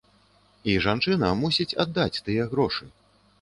[0.71, 2.91] І жанчына мусіць аддаць тыя грошы.